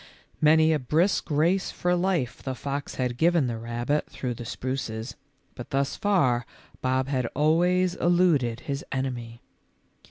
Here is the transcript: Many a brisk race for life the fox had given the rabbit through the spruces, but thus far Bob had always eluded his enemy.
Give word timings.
Many 0.41 0.73
a 0.73 0.79
brisk 0.79 1.29
race 1.29 1.69
for 1.69 1.93
life 1.95 2.41
the 2.41 2.55
fox 2.55 2.95
had 2.95 3.17
given 3.19 3.45
the 3.45 3.59
rabbit 3.59 4.09
through 4.09 4.33
the 4.33 4.45
spruces, 4.45 5.15
but 5.53 5.69
thus 5.69 5.95
far 5.95 6.43
Bob 6.81 7.07
had 7.07 7.27
always 7.35 7.93
eluded 7.93 8.61
his 8.61 8.83
enemy. 8.91 9.43